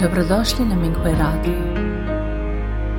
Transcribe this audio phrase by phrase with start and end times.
[0.00, 1.58] Dobrodošli na Minghui Radio.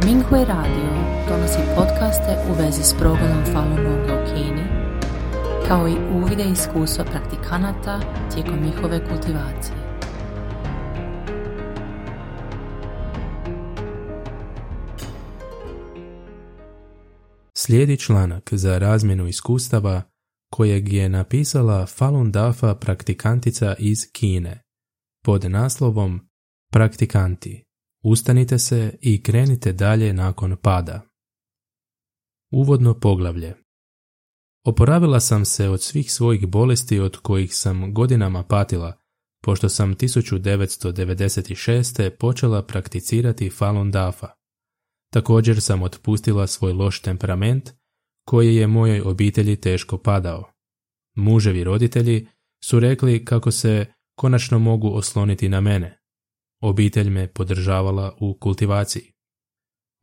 [0.05, 0.89] Minghui Radio
[1.29, 4.63] donosi podcaste u vezi s progledom Falun Gonga u Kini,
[5.68, 8.00] kao i uvide iskustva praktikanata
[8.34, 9.78] tijekom njihove kultivacije.
[17.54, 20.02] Slijedi članak za razmjenu iskustava
[20.54, 24.62] kojeg je napisala Falun Dafa praktikantica iz Kine
[25.25, 26.34] pod naslovom
[26.71, 27.63] Praktikanti,
[28.04, 31.01] ustanite se i krenite dalje nakon pada.
[32.52, 33.66] Uvodno poglavlje
[34.66, 38.97] Oporavila sam se od svih svojih bolesti od kojih sam godinama patila,
[39.44, 42.09] pošto sam 1996.
[42.09, 44.27] počela prakticirati Falun Dafa.
[45.13, 47.73] Također sam otpustila svoj loš temperament
[48.27, 50.52] koji je mojoj obitelji teško padao.
[51.16, 52.27] Muževi roditelji
[52.63, 56.00] su rekli kako se konačno mogu osloniti na mene.
[56.66, 59.11] Obitelj me podržavala u kultivaciji.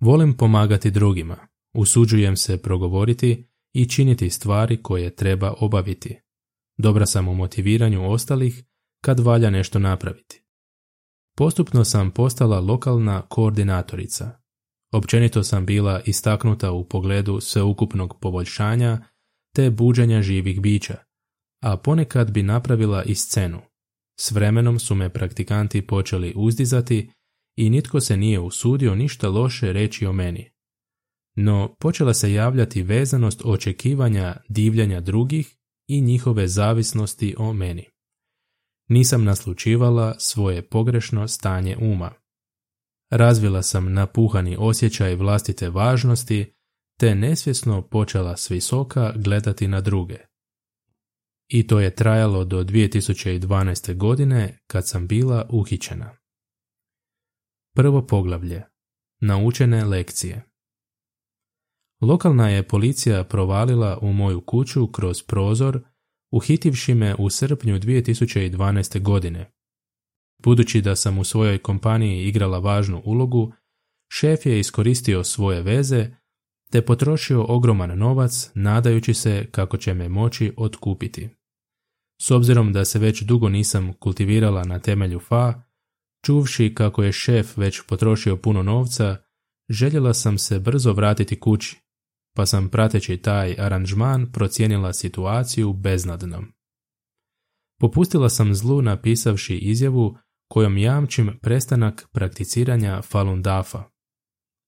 [0.01, 1.37] Volim pomagati drugima,
[1.75, 6.19] usuđujem se progovoriti i činiti stvari koje treba obaviti.
[6.79, 8.65] Dobra sam u motiviranju ostalih
[9.05, 10.43] kad valja nešto napraviti.
[11.37, 14.41] Postupno sam postala lokalna koordinatorica.
[14.93, 19.05] Općenito sam bila istaknuta u pogledu sveukupnog poboljšanja
[19.55, 20.97] te buđenja živih bića,
[21.63, 23.72] a ponekad bi napravila i scenu.
[24.21, 27.11] S vremenom su me praktikanti počeli uzdizati
[27.57, 30.51] i nitko se nije usudio ništa loše reći o meni.
[31.37, 35.57] No počela se javljati vezanost očekivanja divljanja drugih
[35.89, 37.85] i njihove zavisnosti o meni.
[38.89, 42.13] Nisam naslučivala svoje pogrešno stanje uma.
[43.11, 46.53] Razvila sam napuhani osjećaj vlastite važnosti,
[46.99, 50.32] te nesvjesno počela s visoka gledati na druge.
[51.53, 53.97] I to je trajalo do 2012.
[53.97, 56.17] godine kad sam bila uhićena.
[57.75, 58.63] Prvo poglavlje.
[59.21, 60.45] Naučene lekcije.
[62.01, 65.81] Lokalna je policija provalila u moju kuću kroz prozor,
[66.31, 69.03] uhitivši me u srpnju 2012.
[69.03, 69.53] godine.
[70.43, 73.53] Budući da sam u svojoj kompaniji igrala važnu ulogu,
[74.13, 76.11] šef je iskoristio svoje veze
[76.71, 81.42] te potrošio ogroman novac nadajući se kako će me moći otkupiti.
[82.23, 85.63] S obzirom da se već dugo nisam kultivirala na temelju fa,
[86.25, 89.17] čuvši kako je šef već potrošio puno novca,
[89.69, 91.77] željela sam se brzo vratiti kući,
[92.37, 96.53] pa sam prateći taj aranžman procijenila situaciju beznadnom.
[97.81, 100.17] Popustila sam zlu napisavši izjavu
[100.49, 103.85] kojom jamčim prestanak prakticiranja Falun Dafa.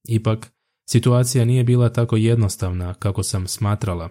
[0.09, 0.53] Ipak,
[0.91, 4.09] situacija nije bila tako jednostavna kako sam smatrala.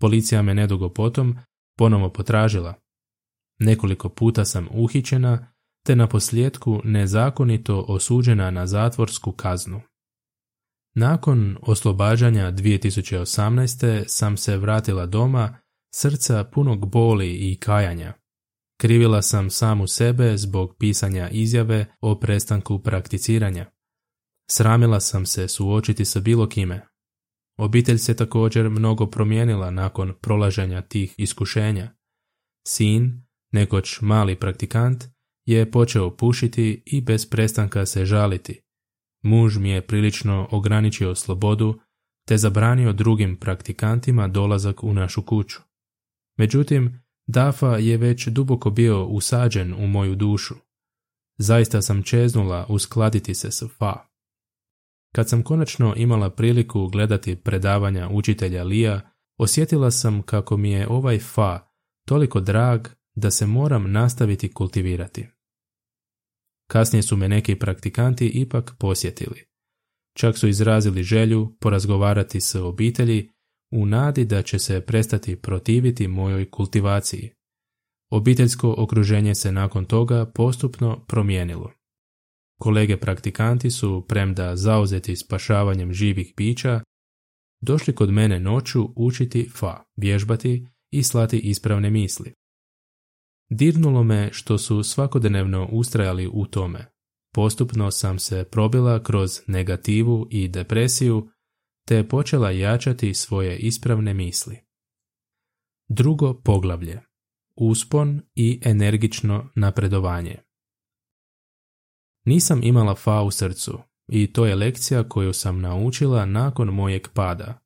[0.00, 1.38] Policija me nedugo potom
[1.76, 2.74] ponovo potražila.
[3.58, 5.52] Nekoliko puta sam uhićena,
[5.86, 9.80] te na posljedku nezakonito osuđena na zatvorsku kaznu.
[10.94, 14.04] Nakon oslobađanja 2018.
[14.06, 15.58] sam se vratila doma,
[15.94, 18.12] srca punog boli i kajanja.
[18.80, 23.70] Krivila sam samu sebe zbog pisanja izjave o prestanku prakticiranja.
[24.50, 26.86] Sramila sam se suočiti sa bilo kime.
[27.56, 31.96] Obitelj se također mnogo promijenila nakon prolaženja tih iskušenja.
[32.68, 35.04] Sin, nekoć mali praktikant,
[35.46, 38.60] je počeo pušiti i bez prestanka se žaliti.
[39.22, 41.80] Muž mi je prilično ograničio slobodu
[42.28, 45.58] te zabranio drugim praktikantima dolazak u našu kuću.
[46.38, 50.54] Međutim, Dafa je već duboko bio usađen u moju dušu.
[51.38, 54.13] Zaista sam čeznula uskladiti se s Fa.
[55.14, 59.00] Kad sam konačno imala priliku gledati predavanja učitelja Lija,
[59.38, 61.68] osjetila sam kako mi je ovaj Fa
[62.06, 65.26] toliko drag da se moram nastaviti kultivirati.
[66.70, 69.44] Kasnije su me neki praktikanti ipak posjetili.
[70.16, 73.30] Čak su izrazili želju porazgovarati s obitelji
[73.72, 77.30] u nadi da će se prestati protiviti mojoj kultivaciji.
[78.10, 81.72] Obiteljsko okruženje se nakon toga postupno promijenilo.
[82.60, 86.80] Kolege praktikanti su, premda zauzeti spašavanjem živih bića,
[87.60, 92.32] došli kod mene noću učiti fa, vježbati i slati ispravne misli.
[93.50, 96.90] Dirnulo me što su svakodnevno ustrajali u tome.
[97.34, 101.28] Postupno sam se probila kroz negativu i depresiju
[101.86, 104.58] te počela jačati svoje ispravne misli.
[105.88, 107.00] Drugo poglavlje.
[107.56, 110.43] Uspon i energično napredovanje.
[112.24, 113.78] Nisam imala fa u srcu
[114.08, 117.60] i to je lekcija koju sam naučila nakon mojeg pada.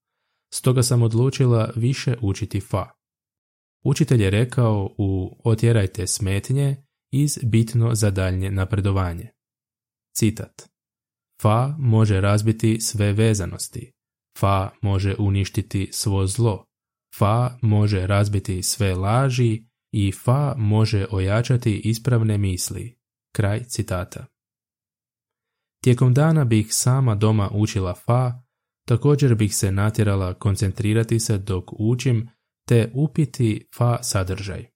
[0.55, 2.90] Stoga sam odlučila više učiti fa.
[3.84, 6.76] Učitelj je rekao u Otjerajte smetnje
[7.12, 9.28] iz bitno za daljnje napredovanje.
[10.16, 10.69] Citat.
[11.43, 13.93] Fa može razbiti sve vezanosti.
[14.38, 16.64] Fa može uništiti svo zlo.
[17.19, 22.99] Fa može razbiti sve laži i Fa može ojačati ispravne misli.
[23.32, 24.26] Kraj citata.
[25.84, 28.42] Tijekom dana bih sama doma učila Fa,
[28.88, 32.28] također bih se natjerala koncentrirati se dok učim
[32.69, 34.66] te upiti Fa sadržaj.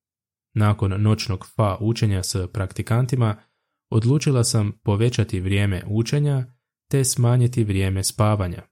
[0.55, 3.37] Nakon noćnog Fa učenja s praktikantima,
[3.91, 6.47] odlučila sam povećati vrijeme učenja
[6.91, 8.63] te smanjiti vrijeme spavanja.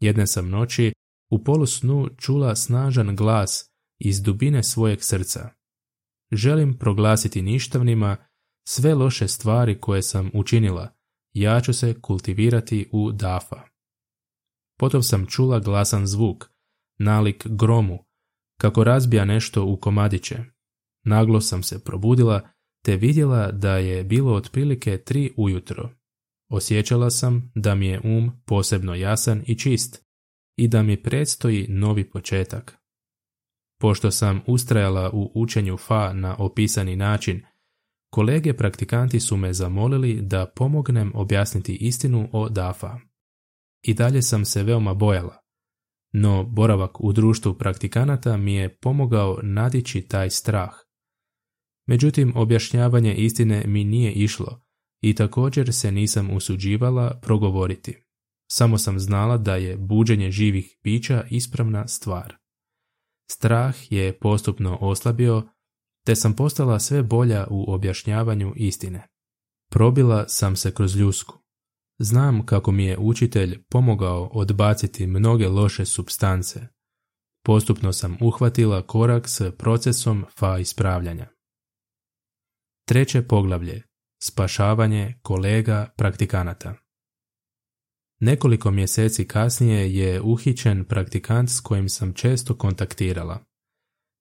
[0.00, 0.92] Jedne sam noći
[1.30, 5.50] u polusnu čula snažan glas iz dubine svojeg srca.
[6.32, 8.16] Želim proglasiti ništavnima
[8.68, 10.95] sve loše stvari koje sam učinila,
[11.40, 13.62] ja ću se kultivirati u dafa.
[14.78, 16.44] Potom sam čula glasan zvuk,
[16.98, 18.04] nalik gromu,
[18.60, 20.38] kako razbija nešto u komadiće.
[21.04, 22.48] Naglo sam se probudila
[22.84, 25.90] te vidjela da je bilo otprilike tri ujutro.
[26.50, 30.04] Osjećala sam da mi je um posebno jasan i čist
[30.56, 32.78] i da mi predstoji novi početak.
[33.80, 37.42] Pošto sam ustrajala u učenju fa na opisani način,
[38.16, 42.98] kolege praktikanti su me zamolili da pomognem objasniti istinu o dafa.
[43.82, 45.38] I dalje sam se veoma bojala,
[46.12, 50.70] no boravak u društvu praktikanata mi je pomogao nadići taj strah.
[51.88, 54.64] Međutim, objašnjavanje istine mi nije išlo
[55.02, 58.04] i također se nisam usuđivala progovoriti.
[58.50, 62.36] Samo sam znala da je buđenje živih bića ispravna stvar.
[63.30, 65.48] Strah je postupno oslabio,
[66.06, 69.06] te sam postala sve bolja u objašnjavanju istine.
[69.70, 71.38] Probila sam se kroz ljusku.
[71.98, 76.68] Znam kako mi je učitelj pomogao odbaciti mnoge loše substance.
[77.44, 81.28] Postupno sam uhvatila korak s procesom fa ispravljanja.
[82.88, 83.82] Treće poglavlje.
[84.22, 86.74] Spašavanje kolega praktikanata.
[88.20, 93.45] Nekoliko mjeseci kasnije je uhićen praktikant s kojim sam često kontaktirala.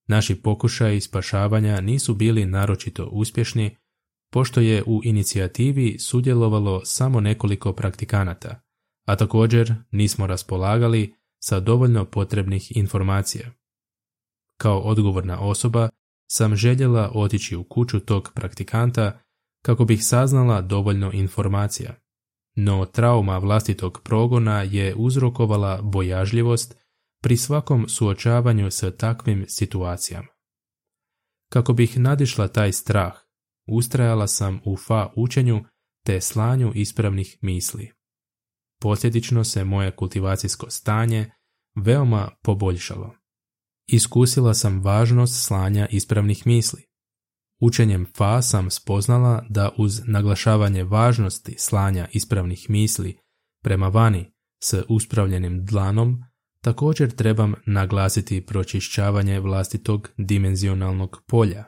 [0.08, 3.76] Naši pokušaji spašavanja nisu bili naročito uspješni,
[4.32, 8.62] pošto je u inicijativi sudjelovalo samo nekoliko praktikanata,
[9.06, 11.14] a također nismo raspolagali
[11.44, 13.52] sa dovoljno potrebnih informacija.
[14.58, 15.90] Kao odgovorna osoba
[16.32, 19.20] sam željela otići u kuću tog praktikanta
[19.66, 22.06] kako bih saznala dovoljno informacija
[22.56, 26.78] no trauma vlastitog progona je uzrokovala bojažljivost
[27.22, 30.28] pri svakom suočavanju sa takvim situacijama.
[31.52, 33.14] Kako bih nadišla taj strah,
[33.68, 35.64] ustrajala sam u fa učenju
[36.06, 37.92] te slanju ispravnih misli.
[38.82, 41.32] Posljedično se moje kultivacijsko stanje
[41.76, 43.16] veoma poboljšalo.
[43.88, 46.86] Iskusila sam važnost slanja ispravnih misli.
[47.62, 53.18] Učenjem Fa sam spoznala da uz naglašavanje važnosti slanja ispravnih misli
[53.64, 54.32] prema vani
[54.64, 56.24] s uspravljenim dlanom,
[56.66, 61.64] također trebam naglasiti pročišćavanje vlastitog dimenzionalnog polja.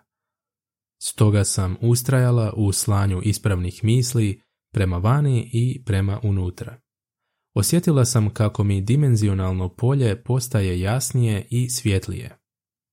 [1.01, 4.41] Stoga sam ustrajala u slanju ispravnih misli
[4.73, 6.81] prema vani i prema unutra.
[7.53, 12.37] Osjetila sam kako mi dimenzionalno polje postaje jasnije i svjetlije.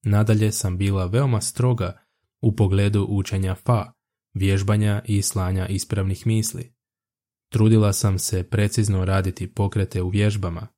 [0.03, 1.99] Nadalje sam bila veoma stroga
[2.41, 3.91] u pogledu učenja fa,
[4.33, 6.73] vježbanja i slanja ispravnih misli.
[7.51, 10.74] Trudila sam se precizno raditi pokrete u vježbama.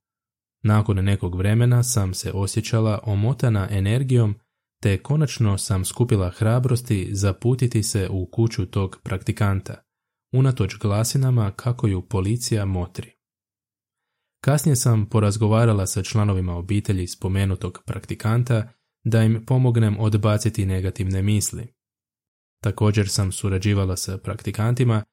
[0.64, 4.36] Nakon nekog vremena sam se osjećala omotana energijom
[4.82, 9.84] te konačno sam skupila hrabrosti zaputiti se u kuću tog praktikanta,
[10.34, 13.12] unatoč glasinama kako ju policija motri.
[14.44, 18.74] Kasnije sam porazgovarala sa članovima obitelji spomenutog praktikanta
[19.04, 21.74] da im pomognem odbaciti negativne misli.
[22.64, 25.04] Također sam surađivala sa praktikantima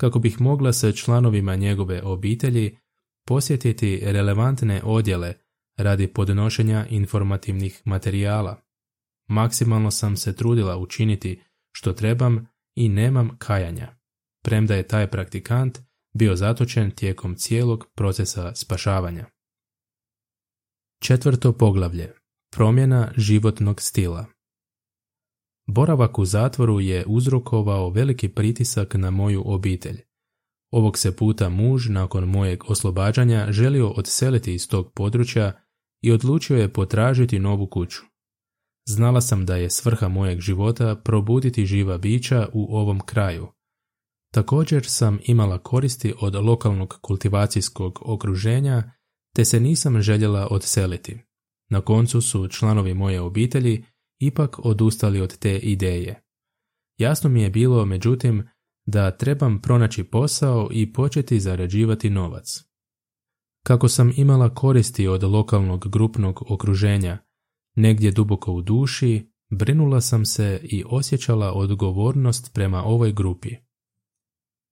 [0.00, 2.78] kako bih mogla sa članovima njegove obitelji
[3.30, 5.34] posjetiti relevantne odjele
[5.76, 8.62] radi podnošenja informativnih materijala.
[9.28, 13.96] Maksimalno sam se trudila učiniti što trebam i nemam kajanja,
[14.44, 15.78] premda je taj praktikant
[16.14, 19.26] bio zatočen tijekom cijelog procesa spašavanja.
[21.02, 22.12] Četvrto poglavlje
[22.56, 24.26] Promjena životnog stila
[25.66, 30.09] Boravak u zatvoru je uzrokovao veliki pritisak na moju obitelj.
[30.70, 35.52] Ovog se puta muž nakon mojeg oslobađanja želio odseliti iz tog područja
[36.02, 38.00] i odlučio je potražiti novu kuću.
[38.88, 43.48] Znala sam da je svrha mojeg života probuditi živa bića u ovom kraju.
[44.34, 48.92] Također sam imala koristi od lokalnog kultivacijskog okruženja,
[49.36, 51.18] te se nisam željela odseliti.
[51.70, 53.84] Na koncu su članovi moje obitelji
[54.20, 56.22] ipak odustali od te ideje.
[56.98, 58.48] Jasno mi je bilo, međutim,
[58.86, 62.46] da trebam pronaći posao i početi zarađivati novac.
[63.66, 67.18] Kako sam imala koristi od lokalnog grupnog okruženja,
[67.76, 73.50] negdje duboko u duši, brinula sam se i osjećala odgovornost prema ovoj grupi.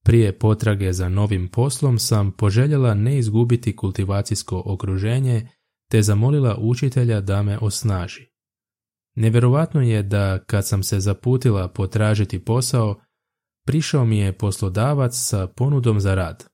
[0.04, 5.48] Prije potrage za novim poslom sam poželjela ne izgubiti kultivacijsko okruženje
[5.90, 8.26] te zamolila učitelja da me osnaži.
[9.14, 13.00] Nevjerovatno je da kad sam se zaputila potražiti posao,
[13.68, 16.44] prišao mi je poslodavac sa ponudom za rad.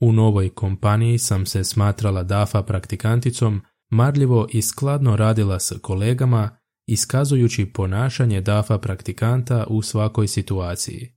[0.00, 7.66] U novoj kompaniji sam se smatrala DAFA praktikanticom, marljivo i skladno radila s kolegama, iskazujući
[7.66, 11.12] ponašanje DAFA praktikanta u svakoj situaciji.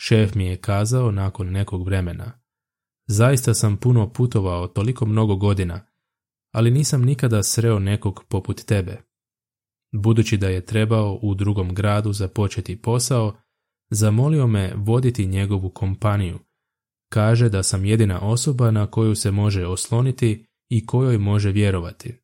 [0.00, 2.40] Šef mi je kazao nakon nekog vremena.
[3.06, 5.86] Zaista sam puno putovao toliko mnogo godina,
[6.52, 9.02] ali nisam nikada sreo nekog poput tebe.
[9.92, 13.36] Budući da je trebao u drugom gradu započeti posao,
[13.90, 16.38] zamolio me voditi njegovu kompaniju.
[17.12, 22.14] Kaže da sam jedina osoba na koju se može osloniti i kojoj može vjerovati.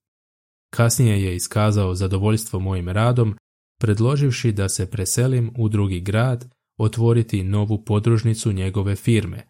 [0.71, 3.37] Kasnije je iskazao zadovoljstvo mojim radom,
[3.81, 9.47] predloživši da se preselim u drugi grad, otvoriti novu podružnicu njegove firme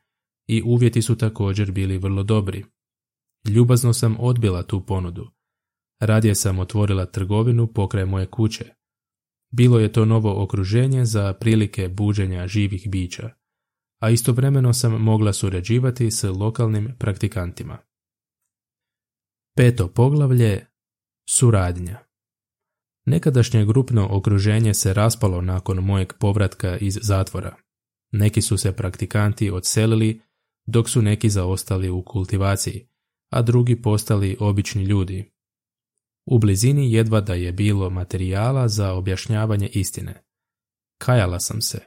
[0.48, 2.64] i uvjeti su također bili vrlo dobri.
[3.48, 5.30] Ljubazno sam odbila tu ponudu.
[6.00, 8.64] Radije sam otvorila trgovinu pokraj moje kuće.
[9.56, 13.30] Bilo je to novo okruženje za prilike buđenja živih bića,
[14.00, 17.78] a istovremeno sam mogla surađivati s lokalnim praktikantima.
[19.56, 20.66] Peto poglavlje
[21.28, 21.98] Suradnja
[23.06, 27.56] Nekadašnje grupno okruženje se raspalo nakon mojeg povratka iz zatvora.
[28.12, 30.20] Neki su se praktikanti odselili,
[30.66, 32.88] dok su neki zaostali u kultivaciji,
[33.30, 35.33] a drugi postali obični ljudi.
[36.26, 40.22] U blizini jedva da je bilo materijala za objašnjavanje istine.
[40.98, 41.80] Kajala sam se.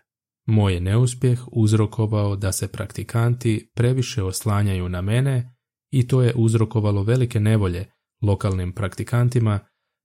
[0.46, 5.56] Moj je neuspjeh uzrokovao da se praktikanti previše oslanjaju na mene
[5.92, 7.86] i to je uzrokovalo velike nevolje
[8.22, 9.60] lokalnim praktikantima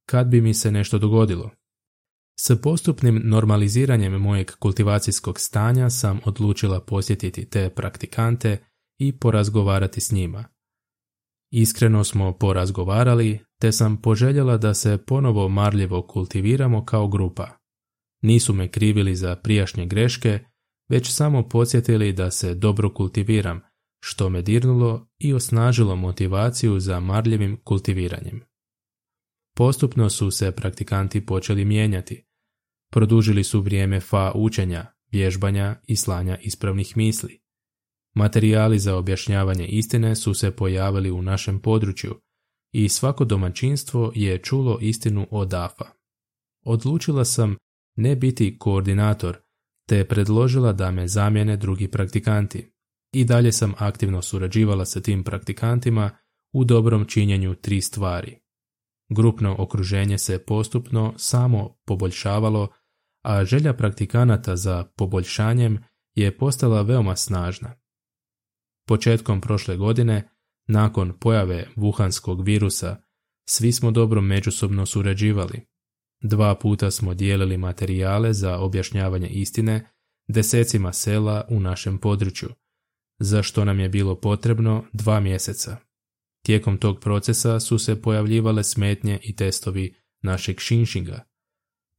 [0.09, 1.51] kad bi mi se nešto dogodilo.
[2.39, 8.57] S postupnim normaliziranjem mojeg kultivacijskog stanja sam odlučila posjetiti te praktikante
[8.99, 10.45] i porazgovarati s njima.
[11.51, 17.49] Iskreno smo porazgovarali, te sam poželjela da se ponovo marljivo kultiviramo kao grupa.
[18.21, 20.39] Nisu me krivili za prijašnje greške,
[20.89, 23.61] već samo podsjetili da se dobro kultiviram,
[24.01, 28.41] što me dirnulo i osnažilo motivaciju za marljivim kultiviranjem.
[29.55, 32.25] Postupno su se praktikanti počeli mijenjati.
[32.91, 37.41] Produžili su vrijeme fa učenja, vježbanja i slanja ispravnih misli.
[38.15, 42.19] Materijali za objašnjavanje istine su se pojavili u našem području
[42.73, 45.85] i svako domaćinstvo je čulo istinu od DAFA.
[46.65, 47.55] Odlučila sam
[47.95, 49.37] ne biti koordinator,
[49.87, 52.73] te predložila da me zamijene drugi praktikanti.
[53.13, 56.09] I dalje sam aktivno surađivala sa tim praktikantima
[56.53, 58.39] u dobrom činjenju tri stvari.
[59.09, 62.67] Grupno okruženje se postupno samo poboljšavalo,
[63.23, 65.83] a želja praktikanata za poboljšanjem
[66.15, 67.75] je postala veoma snažna.
[68.87, 70.32] Početkom prošle godine,
[70.67, 72.97] nakon pojave vuhanskog virusa,
[73.49, 75.61] svi smo dobro međusobno surađivali.
[76.21, 79.89] Dva puta smo dijelili materijale za objašnjavanje istine
[80.27, 82.49] desecima sela u našem području,
[83.19, 85.77] za što nam je bilo potrebno dva mjeseca.
[86.45, 91.23] Tijekom tog procesa su se pojavljivale smetnje i testovi našeg šinšinga.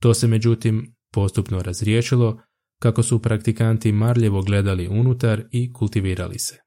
[0.03, 2.41] To se međutim postupno razriješilo
[2.83, 6.64] kako su praktikanti marljivo gledali unutar i kultivirali se.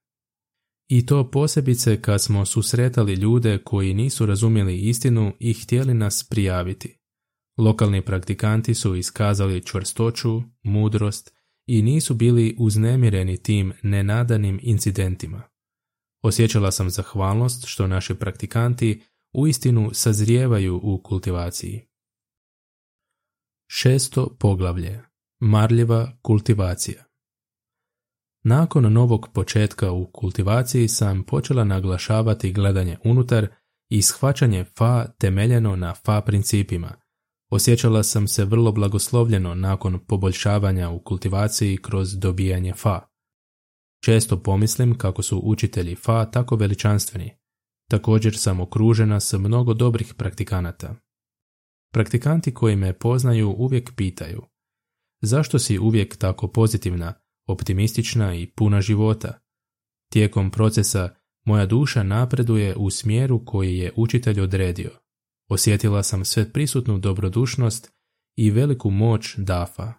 [0.88, 7.00] I to posebice kad smo susretali ljude koji nisu razumjeli istinu i htjeli nas prijaviti.
[7.58, 11.34] Lokalni praktikanti su iskazali čvrstoću, mudrost
[11.66, 15.42] i nisu bili uznemireni tim nenadanim incidentima.
[16.22, 19.02] Osjećala sam zahvalnost što naši praktikanti
[19.34, 21.88] uistinu sazrijevaju u kultivaciji.
[23.70, 25.04] Šesto poglavlje.
[25.40, 27.07] Marljiva kultivacija.
[28.50, 33.48] Nakon novog početka u kultivaciji sam počela naglašavati gledanje unutar
[33.90, 36.96] i shvaćanje fa temeljeno na fa principima.
[37.52, 43.02] Osjećala sam se vrlo blagoslovljeno nakon poboljšavanja u kultivaciji kroz dobijanje fa.
[44.04, 47.32] Često pomislim kako su učitelji Fa tako veličanstveni.
[47.90, 50.96] Također sam okružena s mnogo dobrih praktikanata.
[51.94, 54.42] Praktikanti koji me poznaju uvijek pitaju
[55.22, 57.14] zašto si uvijek tako pozitivna,
[57.48, 59.40] optimistična i puna života?
[60.12, 64.92] Tijekom procesa moja duša napreduje u smjeru koji je učitelj odredio.
[65.50, 67.92] Osjetila sam sve prisutnu dobrodušnost
[68.38, 69.94] i veliku moć dafa.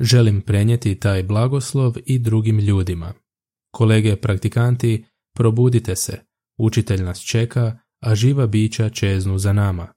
[0.00, 3.12] Želim prenijeti taj blagoslov i drugim ljudima.
[3.70, 6.20] Kolege praktikanti, probudite se,
[6.58, 9.92] učitelj nas čeka, a živa bića čeznu za nama.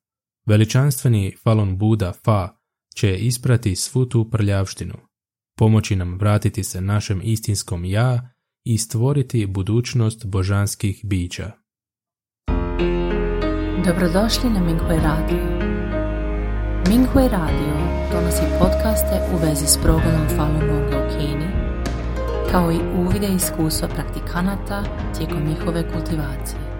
[0.46, 2.58] Veličanstveni Falun Buda Fa
[2.96, 4.96] će isprati svu tu prljavštinu,
[5.58, 8.30] pomoći nam vratiti se našem istinskom ja
[8.66, 11.52] i stvoriti budućnost božanskih bića.
[13.86, 15.44] Dobrodošli na Minghui Radio.
[16.90, 17.74] Minghui Radio
[18.12, 21.48] donosi podcaste u vezi s progledom Falun Gonga u Kini,
[22.52, 24.84] kao i uvide iskustva praktikanata
[25.18, 26.73] tijekom njihove kultivacije.